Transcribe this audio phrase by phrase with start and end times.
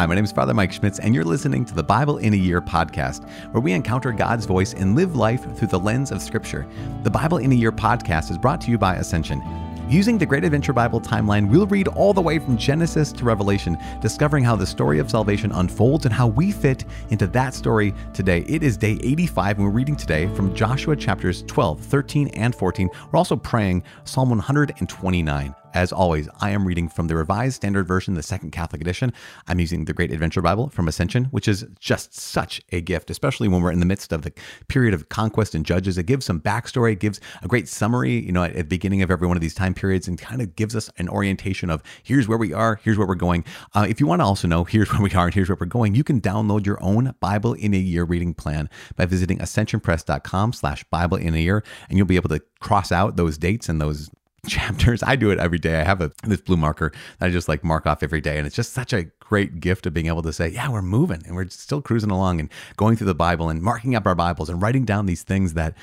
[0.00, 2.36] Hi, my name is Father Mike Schmitz, and you're listening to the Bible in a
[2.36, 6.66] Year podcast, where we encounter God's voice and live life through the lens of Scripture.
[7.02, 9.42] The Bible in a Year podcast is brought to you by Ascension.
[9.90, 13.76] Using the Great Adventure Bible timeline, we'll read all the way from Genesis to Revelation,
[14.00, 18.42] discovering how the story of salvation unfolds and how we fit into that story today.
[18.48, 22.88] It is day 85, and we're reading today from Joshua chapters 12, 13, and 14.
[23.12, 25.54] We're also praying Psalm 129.
[25.72, 29.12] As always, I am reading from the Revised Standard Version, the Second Catholic Edition.
[29.46, 33.46] I'm using the Great Adventure Bible from Ascension, which is just such a gift, especially
[33.46, 34.32] when we're in the midst of the
[34.66, 35.96] period of conquest and judges.
[35.96, 39.12] It gives some backstory, it gives a great summary, you know, at, the beginning of
[39.12, 42.26] every one of these time periods, and kind of gives us an orientation of here's
[42.26, 43.44] where we are, here's where we're going.
[43.72, 45.66] Uh, if you want to also know here's where we are and here's where we're
[45.66, 50.82] going, you can download your own Bible in a Year reading plan by visiting ascensionpress.com/slash
[50.90, 54.10] Bible in a Year, and you'll be able to cross out those dates and those
[54.46, 55.02] chapters.
[55.02, 55.80] I do it every day.
[55.80, 58.38] I have a this blue marker that I just like mark off every day.
[58.38, 61.22] And it's just such a great gift of being able to say, yeah, we're moving
[61.26, 64.48] and we're still cruising along and going through the Bible and marking up our Bibles
[64.48, 65.74] and writing down these things that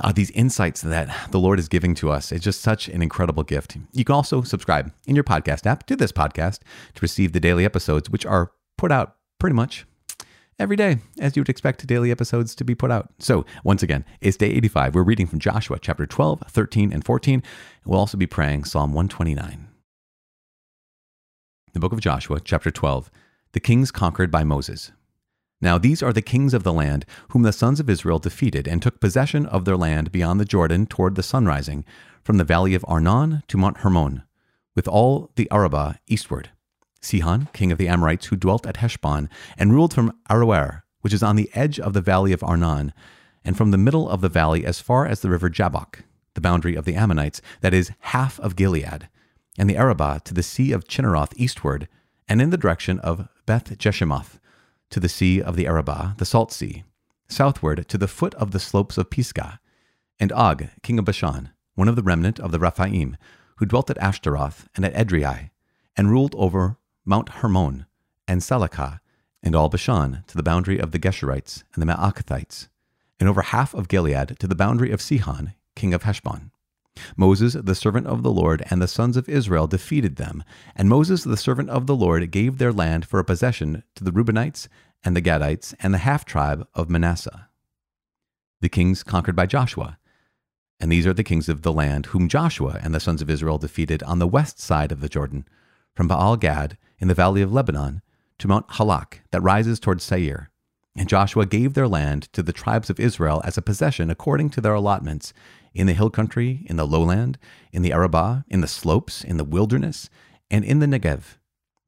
[0.00, 2.32] uh, these insights that the Lord is giving to us.
[2.32, 3.76] It's just such an incredible gift.
[3.92, 6.60] You can also subscribe in your podcast app to this podcast
[6.94, 9.86] to receive the daily episodes, which are put out pretty much
[10.58, 13.10] every day, as you would expect daily episodes to be put out.
[13.18, 14.94] So, once again, it's day 85.
[14.94, 17.42] We're reading from Joshua chapter 12, 13, and 14.
[17.84, 19.68] We'll also be praying Psalm 129.
[21.72, 23.10] The book of Joshua, chapter 12,
[23.52, 24.92] the kings conquered by Moses.
[25.60, 28.82] Now, these are the kings of the land whom the sons of Israel defeated and
[28.82, 31.84] took possession of their land beyond the Jordan toward the sunrising,
[32.22, 34.22] from the valley of Arnon to Mount Hermon,
[34.74, 36.50] with all the Arabah eastward
[37.02, 41.22] Sihon, king of the Amorites, who dwelt at Heshbon, and ruled from Aroer, which is
[41.22, 42.92] on the edge of the valley of Arnon,
[43.44, 46.74] and from the middle of the valley as far as the river Jabbok, the boundary
[46.74, 49.08] of the Ammonites, that is, half of Gilead,
[49.58, 51.88] and the Arabah to the sea of Chinneroth eastward,
[52.28, 54.38] and in the direction of Beth Jeshimoth,
[54.90, 56.84] to the sea of the Arabah, the salt sea,
[57.28, 59.58] southward to the foot of the slopes of Pisgah,
[60.20, 63.16] and Og, king of Bashan, one of the remnant of the Rephaim,
[63.56, 65.50] who dwelt at Ashtaroth and at Edrei,
[65.96, 67.86] and ruled over Mount Hermon,
[68.28, 69.00] and Salecah,
[69.42, 72.68] and all Bashan to the boundary of the Geshurites and the Maacathites,
[73.18, 76.50] and over half of Gilead to the boundary of Sihon, king of Heshbon.
[77.16, 80.44] Moses, the servant of the Lord, and the sons of Israel defeated them,
[80.76, 84.12] and Moses, the servant of the Lord, gave their land for a possession to the
[84.12, 84.68] Reubenites
[85.02, 87.48] and the Gadites and the half tribe of Manasseh.
[88.60, 89.98] The kings conquered by Joshua.
[90.78, 93.58] And these are the kings of the land whom Joshua and the sons of Israel
[93.58, 95.46] defeated on the west side of the Jordan,
[95.94, 98.00] from Baal Gad in the valley of Lebanon
[98.38, 100.50] to Mount Halak that rises towards Seir.
[100.94, 104.60] And Joshua gave their land to the tribes of Israel as a possession according to
[104.60, 105.32] their allotments
[105.74, 107.38] in the hill country, in the lowland,
[107.72, 110.08] in the Arabah, in the slopes, in the wilderness,
[110.48, 111.38] and in the Negev,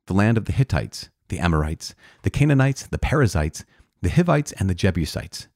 [0.07, 3.65] the land of the Hittites, the Amorites, the Canaanites, the Perizzites,
[4.03, 5.47] the Hivites, and the Jebusites.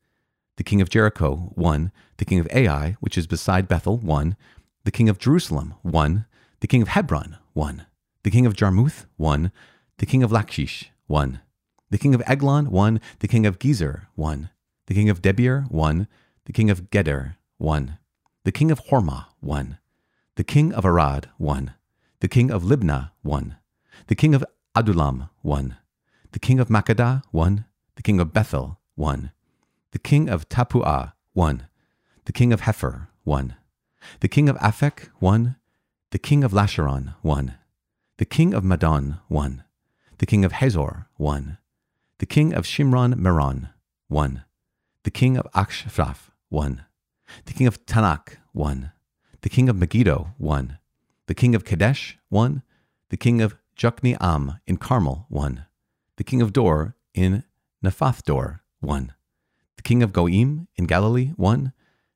[0.57, 1.91] The king of Jericho, one.
[2.19, 4.37] The king of Ai, which is beside Bethel, one.
[4.85, 6.27] The king of Jerusalem, one.
[6.61, 7.87] The king of Hebron, one
[8.23, 9.53] the king of Jarmuth, one.
[9.99, 11.41] The king of Lachish, one.
[11.91, 13.01] The king of Eglon, one.
[13.21, 14.51] The king of Gezer, one.
[14.87, 16.09] The king of Debir, one.
[16.47, 17.99] The king of Geder, one.
[18.45, 19.79] The king of Hormah, one.
[20.37, 21.75] The king of Arad, one.
[22.21, 23.57] The king of Libnah, one.
[24.07, 25.77] The king of Adullam, one.
[26.33, 27.65] The king of Makkedah, one.
[27.97, 29.33] The king of Bethel, one.
[29.93, 31.67] The king of Tappuah, one.
[32.25, 33.57] The king of Hepher, one.
[34.21, 35.57] The king of Aphek, one.
[36.11, 37.55] The king of Lasharon, one.
[38.19, 39.63] The king of Madon, one.
[40.19, 41.59] The king of Hazor, one.
[42.19, 43.69] The king of Shimron Meron,
[44.09, 44.43] one.
[45.05, 46.85] The king of Achshaph, one.
[47.45, 48.91] The king of Taanach, one.
[49.43, 50.79] The king of Megiddo, one.
[51.27, 52.65] The king of Kadesh, one.
[53.11, 55.67] The king of Jokneam in Carmel, one.
[56.17, 57.45] The king of Dor in
[57.85, 59.13] Naphath one.
[59.77, 61.73] The king of Goiim in Galilee, one.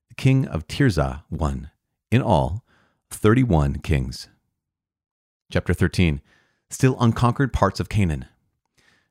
[0.09, 1.71] The king of Tirzah, one.
[2.11, 2.65] In all,
[3.11, 4.29] 31 kings.
[5.53, 6.23] Chapter 13
[6.71, 8.25] Still unconquered parts of Canaan.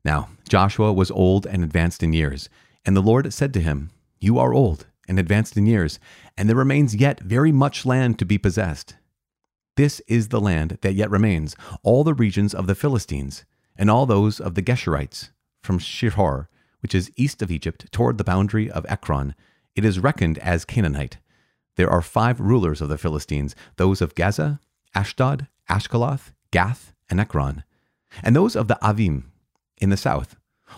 [0.03, 2.49] Now, Joshua was old and advanced in years,
[2.83, 5.99] and the Lord said to him, You are old and advanced in years,
[6.35, 8.95] and there remains yet very much land to be possessed.
[9.77, 13.45] This is the land that yet remains, all the regions of the Philistines,
[13.77, 15.29] and all those of the Geshurites,
[15.61, 16.47] from Shihor,
[16.79, 19.35] which is east of Egypt, toward the boundary of Ekron.
[19.75, 21.19] It is reckoned as Canaanite.
[21.75, 24.59] There are five rulers of the Philistines, those of Gaza,
[24.95, 26.19] Ashdod, Ashkelon,
[26.51, 27.63] Gath, and Ekron,
[28.23, 29.23] and those of the Avim
[29.77, 30.35] in the south,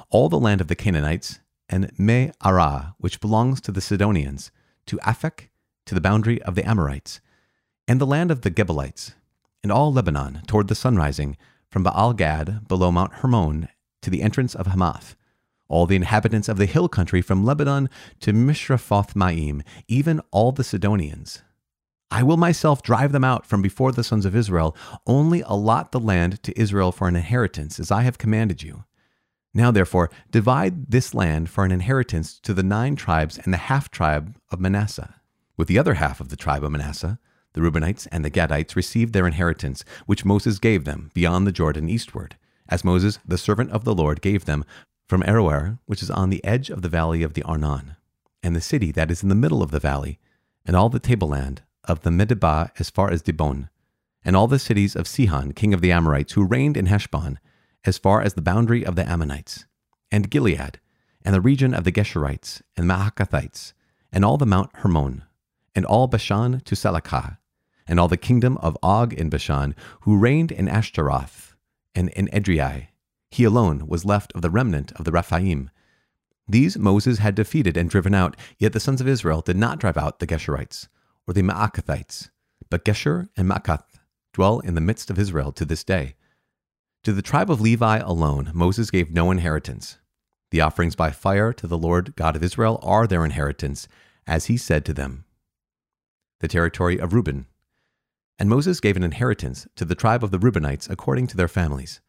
[0.10, 1.40] all the land of the Canaanites,
[1.70, 4.52] and Me Arah, which belongs to the Sidonians,
[4.86, 5.50] to Aphek,
[5.86, 7.20] to the boundary of the Amorites,
[7.88, 9.14] and the land of the Gebalites,
[9.62, 11.36] and all Lebanon toward the sunrising,
[11.70, 13.68] from Baal Gad below Mount Hermon
[14.02, 15.16] to the entrance of Hamath,
[15.68, 17.90] all the inhabitants of the hill country from Lebanon
[18.20, 21.42] to Mishrephoth Maim, even all the Sidonians.
[22.14, 24.78] I will myself drive them out from before the sons of Israel,
[25.08, 28.84] only allot the land to Israel for an inheritance, as I have commanded you.
[29.52, 33.90] Now, therefore, divide this land for an inheritance to the nine tribes and the half
[33.90, 35.16] tribe of Manasseh.
[35.58, 37.18] With the other half of the tribe of Manasseh,
[37.54, 41.90] the Reubenites and the Gadites received their inheritance, which Moses gave them beyond the Jordan
[41.90, 42.38] eastward,
[42.70, 44.66] as Moses, the servant of the Lord, gave them
[45.08, 47.96] from Aroer, which is on the edge of the valley of the Arnon,
[48.44, 50.20] and the city that is in the middle of the valley,
[50.64, 53.70] and all the tableland of the Medeba as far as Dibon,
[54.24, 57.40] and all the cities of Sihon, king of the Amorites, who reigned in Heshbon,
[57.86, 59.66] as far as the boundary of the Ammonites,
[60.12, 60.80] and Gilead,
[61.24, 63.74] and the region of the Geshurites, and Maacathites,
[64.12, 65.24] and all the Mount Hermon,
[65.76, 67.38] and all Bashan to Salecah,
[67.88, 71.56] and all the kingdom of Og in Bashan, who reigned in Ashtaroth,
[71.96, 72.88] and in Edrei.
[73.32, 75.70] He alone was left of the remnant of the Rephaim.
[76.48, 79.98] These Moses had defeated and driven out, yet the sons of Israel did not drive
[79.98, 80.88] out the Geshurites,
[81.28, 82.30] or the Maacathites,
[82.70, 84.00] but Geshur and Maacath
[84.34, 86.16] dwell in the midst of Israel to this day.
[87.04, 89.98] To the tribe of Levi alone Moses gave no inheritance.
[90.52, 93.88] The offerings by fire to the Lord God of Israel are their inheritance,
[94.26, 95.26] as he said to them.
[96.40, 97.48] The territory of Reuben.
[98.40, 102.02] And Moses gave an inheritance to the tribe of the Reubenites according to their families.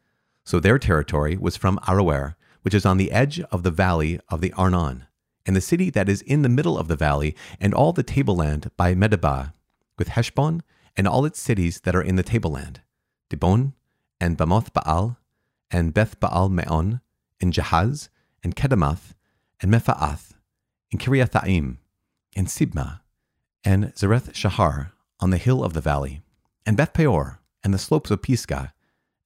[0.43, 4.41] So their territory was from Aroer, which is on the edge of the valley of
[4.41, 5.05] the Arnon,
[5.45, 8.71] and the city that is in the middle of the valley, and all the tableland
[8.77, 9.53] by Medeba,
[9.97, 10.61] with Heshbon
[10.97, 12.81] and all its cities that are in the tableland,
[13.29, 13.73] Dibon,
[14.19, 15.17] and Bamoth Baal,
[15.69, 17.01] and Beth Baal Meon,
[17.41, 18.09] and Jahaz,
[18.43, 19.13] and Kedemoth,
[19.61, 20.33] and Mephaath,
[20.91, 21.77] and Kiriathaim,
[22.35, 23.01] and Sibmah,
[23.63, 26.21] and Zareth Shahar on the hill of the valley,
[26.65, 28.73] and Beth Peor, and the slopes of Pisgah,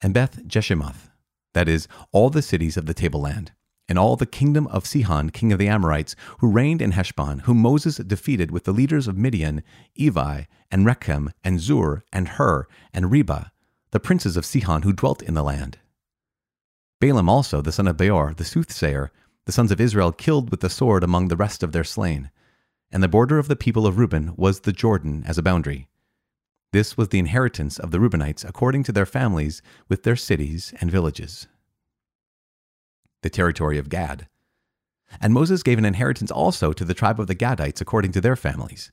[0.02, 1.10] and Beth Jeshimoth,
[1.54, 3.52] that is, all the cities of the tableland
[3.90, 7.58] and all the kingdom of Sihon, king of the Amorites, who reigned in Heshbon, whom
[7.58, 9.64] Moses defeated with the leaders of Midian,
[10.00, 13.52] Evi, and Rekem, and Zur, and Hur, and Reba,
[13.90, 15.80] the princes of Sihon who dwelt in the land.
[17.02, 19.12] Balaam also, the son of Beor, the soothsayer,
[19.46, 22.30] the sons of Israel killed with the sword among the rest of their slain.
[22.92, 25.88] And the border of the people of Reuben was the Jordan as a boundary.
[26.72, 30.92] This was the inheritance of the Reubenites according to their families with their cities and
[30.92, 31.48] villages
[33.22, 34.28] the territory of Gad.
[35.20, 38.36] And Moses gave an inheritance also to the tribe of the Gadites according to their
[38.36, 38.92] families.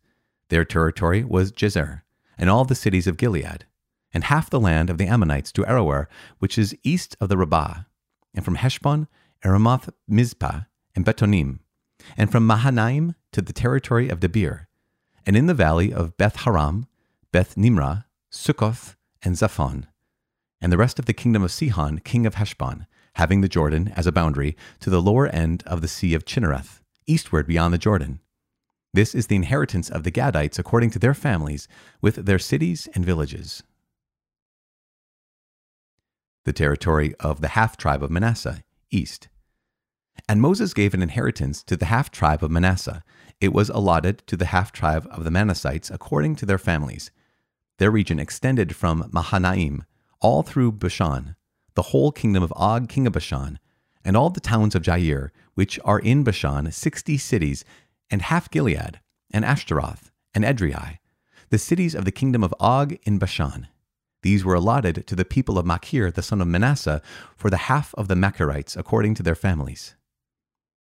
[0.48, 2.02] Their territory was Jazer,
[2.38, 3.66] and all the cities of Gilead,
[4.12, 6.06] and half the land of the Ammonites to Aroer,
[6.38, 7.80] which is east of the Rabbah,
[8.34, 9.08] and from Heshbon,
[9.44, 10.60] Aramoth Mizpah,
[10.94, 11.60] and Betonim,
[12.16, 14.66] and from Mahanaim to the territory of Debir,
[15.26, 16.86] and in the valley of Beth Haram,
[17.32, 19.84] Beth Nimrah, Sukkoth, and Zaphon,
[20.60, 24.06] and the rest of the kingdom of Sihon, king of Heshbon, having the Jordan as
[24.06, 28.20] a boundary, to the lower end of the Sea of Chinnereth, eastward beyond the Jordan.
[28.92, 31.66] This is the inheritance of the Gadites according to their families,
[32.02, 33.62] with their cities and villages.
[36.44, 39.28] The territory of the half tribe of Manasseh, east.
[40.28, 43.02] And Moses gave an inheritance to the half tribe of Manasseh.
[43.40, 47.10] It was allotted to the half tribe of the Manassites according to their families.
[47.78, 49.84] Their region extended from Mahanaim
[50.20, 51.34] all through Bashan,
[51.76, 53.60] the whole kingdom of Og, king of Bashan,
[54.04, 57.64] and all the towns of Jair, which are in Bashan, sixty cities,
[58.10, 60.98] and half Gilead, and Ashtaroth, and Edrei,
[61.50, 63.68] the cities of the kingdom of Og in Bashan.
[64.22, 67.00] These were allotted to the people of Machir, the son of Manasseh,
[67.36, 69.94] for the half of the Machirites according to their families.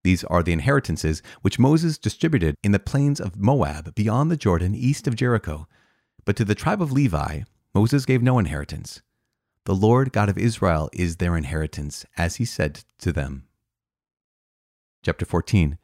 [0.04, 4.74] These are the inheritances which Moses distributed in the plains of Moab beyond the Jordan
[4.74, 5.68] east of Jericho.
[6.26, 7.42] But to the tribe of Levi,
[7.74, 9.02] Moses gave no inheritance.
[9.66, 13.48] The Lord God of Israel is their inheritance, as he said to them.
[15.04, 15.80] Chapter 14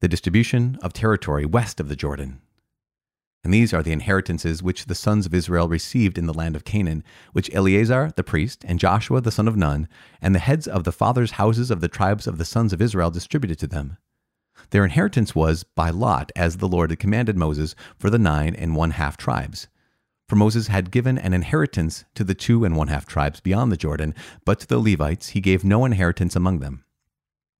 [0.00, 2.40] The distribution of territory west of the Jordan.
[3.44, 6.64] And these are the inheritances which the sons of Israel received in the land of
[6.64, 7.04] Canaan,
[7.34, 9.88] which Eleazar the priest, and Joshua the son of Nun,
[10.22, 13.10] and the heads of the fathers' houses of the tribes of the sons of Israel
[13.10, 13.98] distributed to them.
[14.70, 18.74] Their inheritance was by lot, as the Lord had commanded Moses, for the nine and
[18.74, 19.68] one half tribes.
[20.28, 23.78] For Moses had given an inheritance to the two and one half tribes beyond the
[23.78, 26.84] Jordan, but to the Levites he gave no inheritance among them.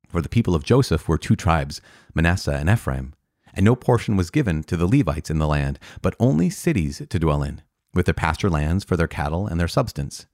[0.06, 1.80] For the people of Joseph were two tribes,
[2.14, 3.14] Manasseh and Ephraim,
[3.54, 7.18] and no portion was given to the Levites in the land, but only cities to
[7.18, 7.62] dwell in,
[7.94, 10.26] with their pasture lands for their cattle and their substance.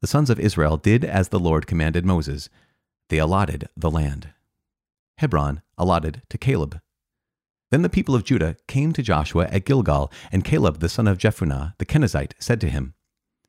[0.00, 2.48] The sons of Israel did as the Lord commanded Moses.
[3.08, 4.30] They allotted the land.
[5.18, 6.80] Hebron allotted to Caleb.
[7.72, 11.16] Then the people of Judah came to Joshua at Gilgal, and Caleb the son of
[11.16, 12.92] Jephunneh the Kenizzite said to him,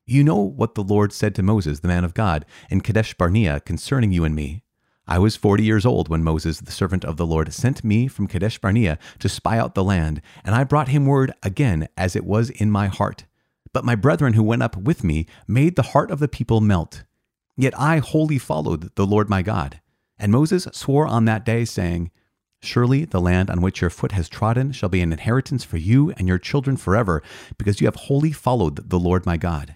[0.06, 3.60] You know what the Lord said to Moses, the man of God, in Kadesh Barnea
[3.60, 4.64] concerning you and me.
[5.06, 8.28] I was forty years old when Moses, the servant of the Lord, sent me from
[8.28, 12.24] Kadesh Barnea to spy out the land, and I brought him word again as it
[12.24, 13.26] was in my heart.
[13.74, 17.04] But my brethren who went up with me made the heart of the people melt.
[17.58, 19.82] Yet I wholly followed the Lord my God.
[20.18, 22.10] And Moses swore on that day, saying,
[22.64, 26.12] Surely the land on which your foot has trodden shall be an inheritance for you
[26.12, 27.22] and your children forever,
[27.58, 29.76] because you have wholly followed the Lord my God.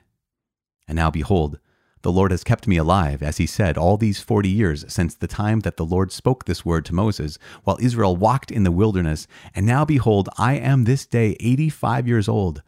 [0.88, 1.60] And now behold,
[2.02, 5.28] the Lord has kept me alive, as he said, all these forty years since the
[5.28, 9.28] time that the Lord spoke this word to Moses, while Israel walked in the wilderness.
[9.54, 12.62] And now behold, I am this day eighty five years old.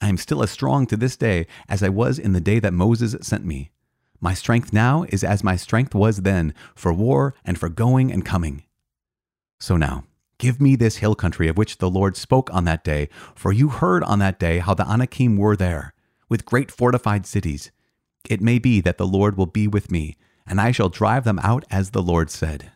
[0.00, 2.72] I am still as strong to this day as I was in the day that
[2.72, 3.72] Moses sent me.
[4.20, 8.24] My strength now is as my strength was then, for war and for going and
[8.24, 8.62] coming.
[9.60, 10.04] So now,
[10.38, 13.68] give me this hill country of which the Lord spoke on that day, for you
[13.68, 15.92] heard on that day how the Anakim were there,
[16.28, 17.70] with great fortified cities.
[18.28, 21.38] It may be that the Lord will be with me, and I shall drive them
[21.40, 22.72] out as the Lord said.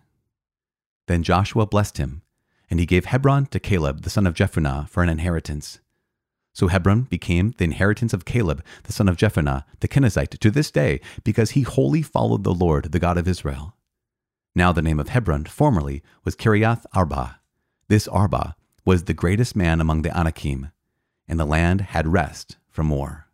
[1.06, 2.22] Then Joshua blessed him,
[2.70, 5.80] and he gave Hebron to Caleb the son of Jephunneh for an inheritance.
[6.52, 10.70] So Hebron became the inheritance of Caleb the son of Jephunneh the Kenizzite to this
[10.70, 13.74] day, because he wholly followed the Lord, the God of Israel.
[14.54, 17.40] Now the name of Hebron formerly was Kiriath Arba.
[17.88, 20.70] This Arba was the greatest man among the Anakim,
[21.26, 23.26] and the land had rest from war.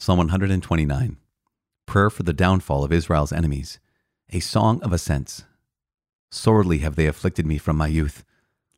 [0.00, 1.18] Psalm 129
[1.86, 3.78] Prayer for the downfall of Israel's enemies,
[4.30, 5.44] a song of ascents.
[6.30, 8.24] Sorely have they afflicted me from my youth.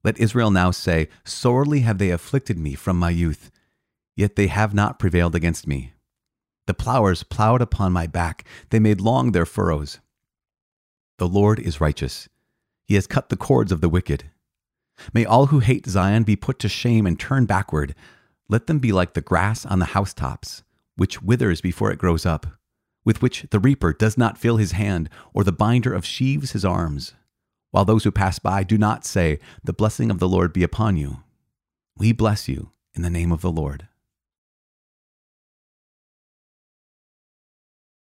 [0.03, 3.51] Let Israel now say, Sorely have they afflicted me from my youth,
[4.17, 5.93] yet they have not prevailed against me.
[6.71, 9.99] The plowers plowed upon my back, they made long their furrows.
[11.19, 12.29] The Lord is righteous.
[12.87, 14.31] He has cut the cords of the wicked.
[15.12, 17.97] May all who hate Zion be put to shame and turn backward.
[18.49, 20.62] Let them be like the grass on the housetops,
[20.95, 22.47] which withers before it grows up,
[23.05, 26.65] with which the reaper does not fill his hand, or the binder of sheaves his
[26.65, 27.15] arms.
[27.73, 30.97] While those who pass by do not say, The blessing of the Lord be upon
[30.97, 31.25] you.
[31.97, 33.89] We bless you in the name of the Lord.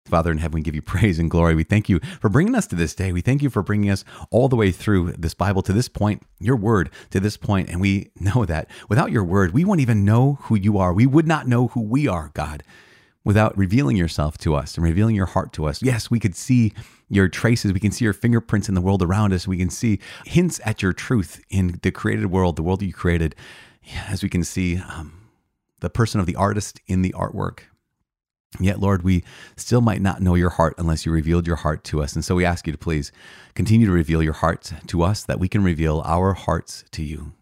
[0.09, 1.55] Father in heaven, we give you praise and glory.
[1.55, 3.13] We thank you for bringing us to this day.
[3.13, 6.23] We thank you for bringing us all the way through this Bible to this point,
[6.41, 7.69] your word to this point.
[7.69, 10.93] And we know that without your word, we won't even know who you are.
[10.93, 12.63] We would not know who we are, God,
[13.25, 15.83] without revealing yourself to us and revealing your heart to us.
[15.83, 16.73] Yes, we could see
[17.09, 17.73] your traces.
[17.73, 19.47] We can see your fingerprints in the world around us.
[19.47, 22.93] We can see hints at your truth in the created world, the world that you
[22.93, 23.35] created,
[24.09, 25.29] as we can see um,
[25.81, 27.61] the person of the artist in the artwork.
[28.59, 29.25] Yet, Lord, we
[29.57, 32.15] still might not know your heart unless you revealed your heart to us.
[32.15, 33.13] And so we ask you to please
[33.55, 37.33] continue to reveal your heart to us that we can reveal our hearts to you.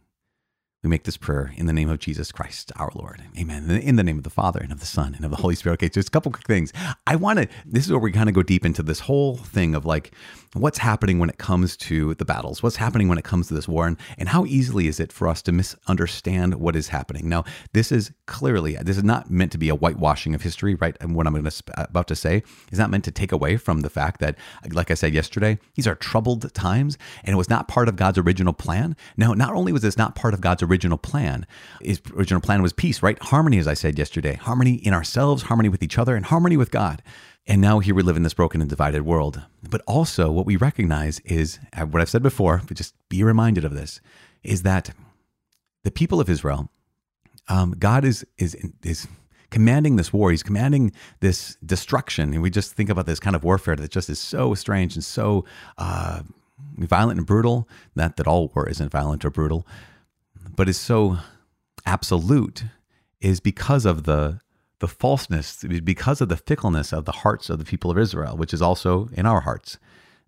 [0.87, 3.21] We make this prayer in the name of Jesus Christ, our Lord.
[3.37, 3.69] Amen.
[3.69, 5.75] In the name of the Father and of the Son and of the Holy Spirit.
[5.75, 6.73] Okay, so just a couple quick things.
[7.09, 9.75] I want to, this is where we kind of go deep into this whole thing
[9.75, 10.13] of like
[10.53, 13.67] what's happening when it comes to the battles, what's happening when it comes to this
[13.67, 17.29] war, and, and how easily is it for us to misunderstand what is happening.
[17.29, 20.97] Now, this is clearly, this is not meant to be a whitewashing of history, right?
[21.01, 23.91] And what I'm to, about to say is not meant to take away from the
[23.91, 24.37] fact that,
[24.71, 28.19] like I said yesterday, these are troubled times and it was not part of God's
[28.19, 28.97] original plan.
[29.17, 31.47] Now, not only was this not part of God's original original plan.
[31.81, 33.19] His original plan was peace, right?
[33.23, 36.71] Harmony, as I said yesterday, harmony in ourselves, harmony with each other, and harmony with
[36.71, 37.03] God.
[37.47, 39.41] And now here we live in this broken and divided world.
[39.71, 43.65] But also, what we recognize is uh, what I've said before, but just be reminded
[43.65, 44.01] of this,
[44.43, 44.91] is that
[45.83, 46.69] the people of Israel,
[47.49, 49.09] um, God is is is
[49.51, 50.31] commanding this war.
[50.31, 54.11] He's commanding this destruction, and we just think about this kind of warfare that just
[54.11, 55.47] is so strange and so
[55.79, 56.23] uh,
[56.77, 57.67] violent and brutal.
[57.95, 59.67] Not that all war isn't violent or brutal,
[60.57, 61.19] but is so
[61.85, 62.65] absolute
[63.21, 64.41] is because of the
[64.79, 68.53] the falseness, because of the fickleness of the hearts of the people of Israel, which
[68.53, 69.79] is also in our hearts.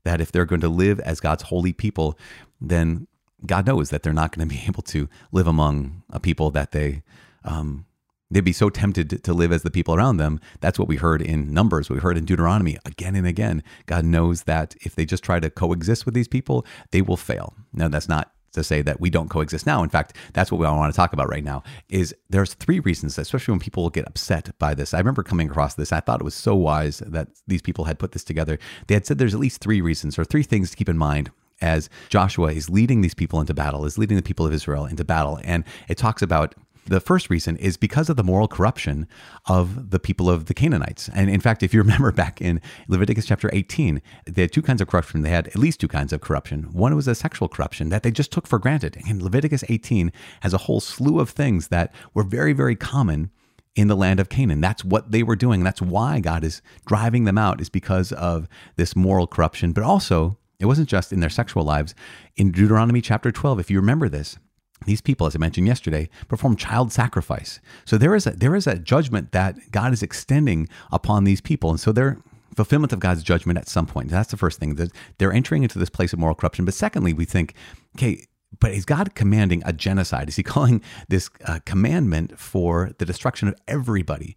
[0.04, 2.18] That if they're going to live as God's holy people,
[2.58, 3.08] then
[3.44, 6.72] God knows that they're not going to be able to live among a people that
[6.72, 7.02] they
[7.44, 7.84] um,
[8.30, 10.40] they'd be so tempted to live as the people around them.
[10.60, 11.90] That's what we heard in Numbers.
[11.90, 13.62] We heard in Deuteronomy again and again.
[13.86, 17.54] God knows that if they just try to coexist with these people, they will fail.
[17.72, 19.82] Now, that's not to say that we don't coexist now.
[19.82, 21.62] In fact, that's what we all want to talk about right now.
[21.88, 24.94] Is there's three reasons, especially when people get upset by this.
[24.94, 25.92] I remember coming across this.
[25.92, 28.58] I thought it was so wise that these people had put this together.
[28.86, 31.30] They had said there's at least three reasons or three things to keep in mind
[31.60, 35.04] as Joshua is leading these people into battle, is leading the people of Israel into
[35.04, 36.54] battle, and it talks about
[36.88, 39.06] The first reason is because of the moral corruption
[39.46, 41.10] of the people of the Canaanites.
[41.14, 44.80] And in fact, if you remember back in Leviticus chapter 18, they had two kinds
[44.80, 45.22] of corruption.
[45.22, 46.64] They had at least two kinds of corruption.
[46.72, 48.96] One was a sexual corruption that they just took for granted.
[49.06, 53.30] And Leviticus 18 has a whole slew of things that were very, very common
[53.76, 54.60] in the land of Canaan.
[54.60, 55.62] That's what they were doing.
[55.62, 59.72] That's why God is driving them out, is because of this moral corruption.
[59.72, 61.94] But also, it wasn't just in their sexual lives.
[62.36, 64.38] In Deuteronomy chapter 12, if you remember this,
[64.86, 67.60] these people, as I mentioned yesterday, perform child sacrifice.
[67.84, 71.70] So there is a there is a judgment that God is extending upon these people,
[71.70, 72.18] and so they're
[72.58, 74.08] fulfillment of God's judgment at some point.
[74.08, 74.74] That's the first thing.
[74.74, 76.64] That They're entering into this place of moral corruption.
[76.64, 77.54] But secondly, we think,
[77.96, 78.24] okay,
[78.58, 80.28] but is God commanding a genocide?
[80.28, 84.36] Is he calling this a commandment for the destruction of everybody?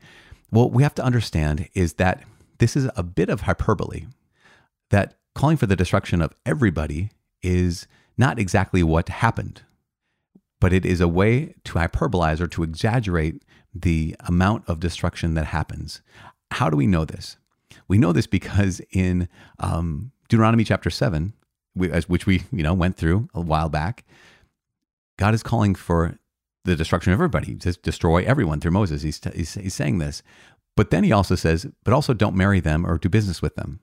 [0.51, 2.23] Well, we have to understand is that
[2.59, 4.05] this is a bit of hyperbole.
[4.91, 9.63] That calling for the destruction of everybody is not exactly what happened
[10.61, 15.47] but it is a way to hyperbolize or to exaggerate the amount of destruction that
[15.47, 16.01] happens.
[16.51, 17.35] How do we know this?
[17.89, 19.27] We know this because in
[19.59, 21.33] um, Deuteronomy chapter 7,
[21.73, 24.05] which we you know went through a while back,
[25.17, 26.17] God is calling for
[26.63, 29.01] the destruction of everybody, to destroy everyone through Moses.
[29.01, 30.21] He's, he's, he's saying this.
[30.75, 33.79] But then he also says, but also don't marry them or do business with them.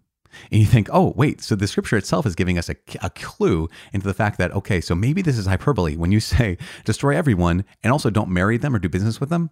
[0.50, 3.68] And you think, oh, wait, so the scripture itself is giving us a, a, clue
[3.92, 5.96] into the fact that, okay, so maybe this is hyperbole.
[5.96, 9.50] When you say destroy everyone and also don't marry them or do business with them,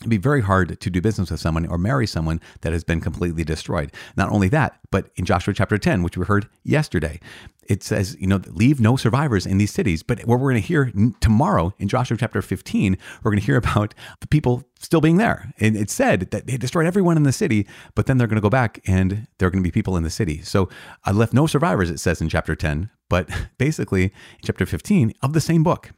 [0.00, 3.02] It'd be very hard to do business with someone or marry someone that has been
[3.02, 3.92] completely destroyed.
[4.16, 7.20] Not only that, but in Joshua chapter 10, which we heard yesterday,
[7.70, 10.02] it says, you know, leave no survivors in these cities.
[10.02, 13.56] But what we're going to hear tomorrow in Joshua chapter 15, we're going to hear
[13.56, 15.54] about the people still being there.
[15.60, 18.42] And it said that they destroyed everyone in the city, but then they're going to
[18.42, 20.42] go back and there are going to be people in the city.
[20.42, 20.68] So
[21.04, 24.10] I left no survivors, it says in chapter 10, but basically in
[24.44, 25.92] chapter 15 of the same book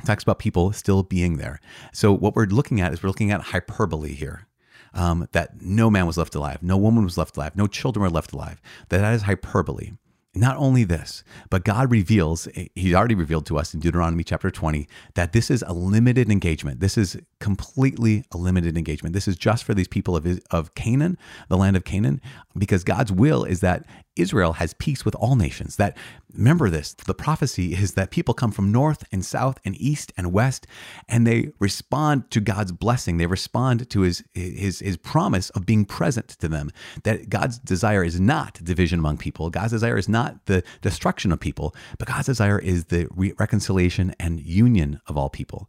[0.00, 1.60] It talks about people still being there.
[1.92, 4.48] So what we're looking at is we're looking at hyperbole here.
[4.96, 8.10] Um, that no man was left alive, no woman was left alive, no children were
[8.10, 8.62] left alive.
[8.90, 9.90] That that is hyperbole.
[10.36, 14.50] Not only this, but God reveals, eh, He already revealed to us in Deuteronomy chapter
[14.50, 16.80] 20 that this is a limited engagement.
[16.80, 19.12] This is completely a limited engagement.
[19.14, 22.20] This is just for these people of, of Canaan, the land of Canaan,
[22.56, 23.84] because God's will is that
[24.16, 25.76] Israel has peace with all nations.
[25.76, 25.96] That
[26.32, 30.32] remember this, the prophecy is that people come from north and south and east and
[30.32, 30.66] west
[31.08, 33.18] and they respond to God's blessing.
[33.18, 36.70] They respond to his his his promise of being present to them.
[37.02, 39.50] That God's desire is not division among people.
[39.50, 44.14] God's desire is not the destruction of people, but God's desire is the re- reconciliation
[44.18, 45.68] and union of all people.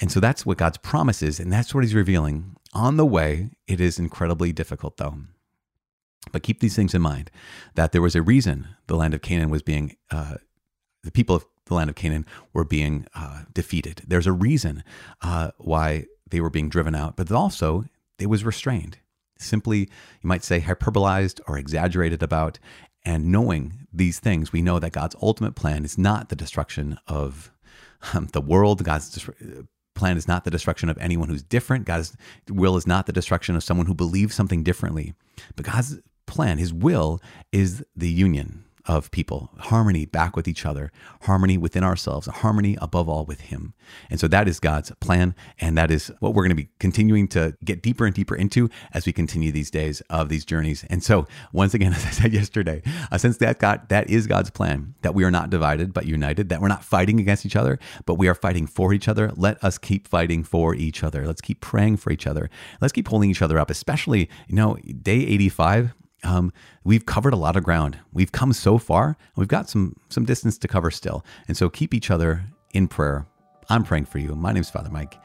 [0.00, 2.56] And so that's what God's promise is and that's what he's revealing.
[2.72, 5.16] On the way, it is incredibly difficult though.
[6.32, 7.30] But keep these things in mind
[7.74, 10.36] that there was a reason the land of Canaan was being, uh,
[11.02, 14.02] the people of the land of Canaan were being uh, defeated.
[14.06, 14.82] There's a reason
[15.22, 17.84] uh, why they were being driven out, but also
[18.18, 18.98] it was restrained.
[19.38, 19.88] Simply, you
[20.24, 22.58] might say, hyperbolized or exaggerated about.
[23.04, 27.50] And knowing these things, we know that God's ultimate plan is not the destruction of
[28.12, 28.84] um, the world.
[28.84, 29.28] God's
[29.94, 31.84] plan is not the destruction of anyone who's different.
[31.84, 32.16] God's
[32.48, 35.14] will is not the destruction of someone who believes something differently.
[35.56, 37.20] But God's plan, his will
[37.52, 40.90] is the union of people, harmony back with each other,
[41.22, 43.74] harmony within ourselves, harmony above all with Him.
[44.10, 45.34] And so that is God's plan.
[45.60, 48.70] And that is what we're going to be continuing to get deeper and deeper into
[48.94, 50.84] as we continue these days of these journeys.
[50.88, 54.50] And so, once again, as I said yesterday, uh, since that God, that is God's
[54.50, 57.78] plan, that we are not divided but united, that we're not fighting against each other,
[58.06, 59.30] but we are fighting for each other.
[59.36, 61.26] Let us keep fighting for each other.
[61.26, 62.48] Let's keep praying for each other.
[62.80, 66.52] Let's keep holding each other up, especially, you know, day 85 um,
[66.84, 67.98] we've covered a lot of ground.
[68.12, 69.16] We've come so far.
[69.36, 71.24] We've got some some distance to cover still.
[71.46, 73.26] And so keep each other in prayer.
[73.68, 74.34] I'm praying for you.
[74.34, 75.18] My name's Father Mike.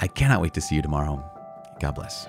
[0.00, 1.24] I cannot wait to see you tomorrow.
[1.80, 2.26] God bless.